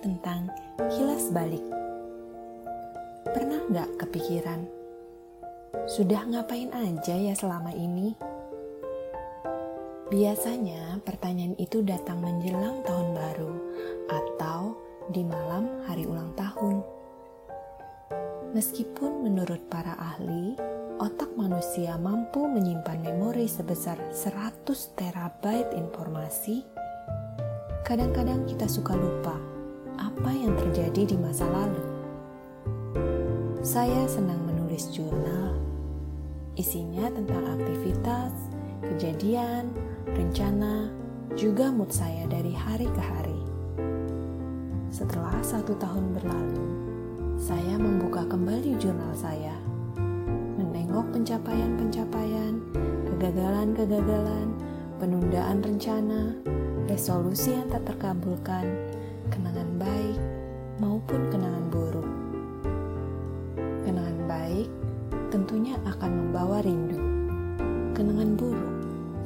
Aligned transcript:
tentang 0.00 0.48
kilas 0.90 1.28
balik. 1.30 1.62
Pernah 3.30 3.60
nggak 3.68 3.90
kepikiran? 4.00 4.64
Sudah 5.86 6.26
ngapain 6.26 6.72
aja 6.72 7.14
ya 7.14 7.34
selama 7.36 7.70
ini? 7.76 8.16
Biasanya 10.10 10.98
pertanyaan 11.06 11.54
itu 11.54 11.86
datang 11.86 12.18
menjelang 12.18 12.82
tahun 12.82 13.14
baru 13.14 13.52
atau 14.10 14.74
di 15.14 15.22
malam 15.22 15.86
hari 15.86 16.02
ulang 16.02 16.34
tahun. 16.34 16.82
Meskipun 18.50 19.22
menurut 19.22 19.62
para 19.70 19.94
ahli, 19.94 20.58
otak 20.98 21.30
manusia 21.38 21.94
mampu 21.94 22.50
menyimpan 22.50 22.98
memori 22.98 23.46
sebesar 23.46 24.10
100 24.10 24.66
terabyte 24.98 25.78
informasi, 25.78 26.66
kadang-kadang 27.86 28.42
kita 28.50 28.66
suka 28.66 28.98
lupa 28.98 29.49
terjadi 31.00 31.16
di 31.16 31.24
masa 31.24 31.46
lalu. 31.48 31.82
Saya 33.64 34.04
senang 34.04 34.44
menulis 34.44 34.92
jurnal. 34.92 35.56
Isinya 36.60 37.08
tentang 37.08 37.56
aktivitas, 37.56 38.36
kejadian, 38.84 39.72
rencana, 40.12 40.92
juga 41.40 41.72
mood 41.72 41.88
saya 41.88 42.28
dari 42.28 42.52
hari 42.52 42.84
ke 42.84 43.00
hari. 43.00 43.40
Setelah 44.92 45.40
satu 45.40 45.72
tahun 45.80 46.20
berlalu, 46.20 46.68
saya 47.40 47.80
membuka 47.80 48.28
kembali 48.28 48.76
jurnal 48.76 49.16
saya, 49.16 49.56
menengok 50.60 51.16
pencapaian-pencapaian, 51.16 52.60
kegagalan-kegagalan, 53.08 54.52
penundaan 55.00 55.64
rencana, 55.64 56.36
resolusi 56.92 57.56
yang 57.56 57.72
tak 57.72 57.88
terkabulkan, 57.88 58.68
kenangan 59.32 59.70
baik 59.80 60.39
maupun 60.80 61.28
kenangan 61.28 61.68
buruk. 61.68 62.08
Kenangan 63.84 64.18
baik 64.24 64.68
tentunya 65.28 65.76
akan 65.84 66.10
membawa 66.10 66.64
rindu. 66.64 66.96
Kenangan 67.92 68.32
buruk 68.34 68.72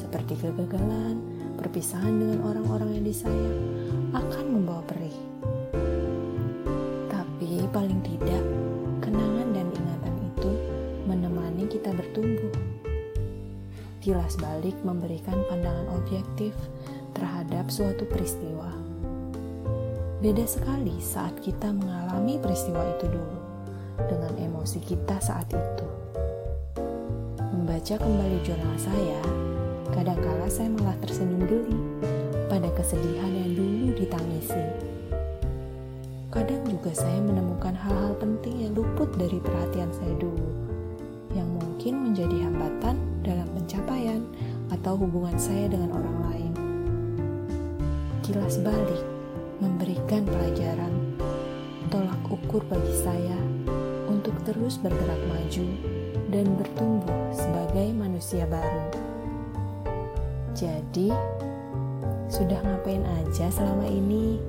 seperti 0.00 0.40
kegagalan, 0.40 1.20
perpisahan 1.60 2.16
dengan 2.16 2.40
orang-orang 2.48 2.96
yang 2.96 3.04
disayang 3.04 3.60
akan 4.16 4.44
membawa 4.48 4.80
perih. 4.88 5.18
Tapi 7.12 7.68
paling 7.68 8.00
tidak, 8.00 8.44
kenangan 9.04 9.52
dan 9.52 9.68
ingatan 9.68 10.14
itu 10.32 10.50
menemani 11.04 11.68
kita 11.68 11.92
bertumbuh. 11.92 12.56
Kilas 14.02 14.34
balik 14.40 14.74
memberikan 14.82 15.36
pandangan 15.46 15.86
objektif 15.94 16.56
terhadap 17.14 17.70
suatu 17.70 18.02
peristiwa. 18.08 18.81
Beda 20.22 20.46
sekali 20.46 21.02
saat 21.02 21.34
kita 21.42 21.74
mengalami 21.74 22.38
peristiwa 22.38 22.78
itu 22.94 23.10
dulu 23.10 23.38
dengan 24.06 24.30
emosi 24.38 24.78
kita 24.78 25.18
saat 25.18 25.50
itu. 25.50 25.86
Membaca 27.50 27.98
kembali 27.98 28.38
jurnal 28.46 28.76
saya, 28.78 29.18
kadangkala 29.90 30.46
saya 30.46 30.70
malah 30.78 30.94
tersenyum 31.02 31.42
geli 31.42 31.74
pada 32.46 32.70
kesedihan 32.70 33.34
yang 33.34 33.50
dulu 33.50 33.98
ditangisi. 33.98 34.62
Kadang 36.30 36.70
juga 36.70 36.94
saya 36.94 37.18
menemukan 37.18 37.74
hal-hal 37.74 38.14
penting 38.14 38.62
yang 38.62 38.78
luput 38.78 39.10
dari 39.18 39.42
perhatian 39.42 39.90
saya 39.90 40.14
dulu, 40.22 40.54
yang 41.34 41.50
mungkin 41.50 41.98
menjadi 41.98 42.46
hambatan 42.46 42.94
dalam 43.26 43.50
pencapaian 43.58 44.22
atau 44.70 44.94
hubungan 45.02 45.34
saya 45.34 45.66
dengan 45.66 45.98
orang 45.98 46.18
lain. 46.30 46.52
Kilas 48.22 48.62
balik 48.62 49.11
memberikan 49.62 50.26
pelajaran 50.26 50.90
tolak 51.86 52.18
ukur 52.26 52.66
bagi 52.66 52.94
saya 52.98 53.38
untuk 54.10 54.34
terus 54.42 54.82
bergerak 54.82 55.22
maju 55.30 55.66
dan 56.34 56.50
bertumbuh 56.58 57.14
sebagai 57.30 57.94
manusia 57.94 58.42
baru. 58.50 58.90
Jadi, 60.58 61.14
sudah 62.26 62.58
ngapain 62.58 63.06
aja 63.06 63.46
selama 63.54 63.86
ini? 63.86 64.42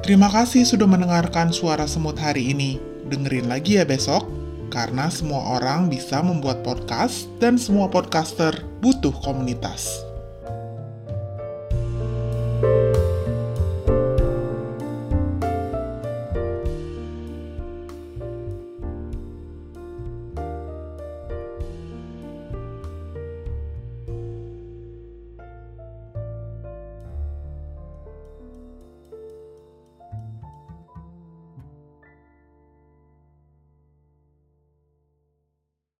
Terima 0.00 0.32
kasih 0.32 0.64
sudah 0.64 0.88
mendengarkan 0.88 1.52
suara 1.52 1.84
semut 1.84 2.16
hari 2.16 2.56
ini. 2.56 2.80
Dengerin 3.12 3.52
lagi 3.52 3.76
ya 3.76 3.84
besok, 3.84 4.24
karena 4.72 5.12
semua 5.12 5.60
orang 5.60 5.92
bisa 5.92 6.24
membuat 6.24 6.64
podcast 6.64 7.28
dan 7.36 7.60
semua 7.60 7.84
podcaster 7.84 8.64
butuh 8.80 9.12
komunitas. 9.20 10.09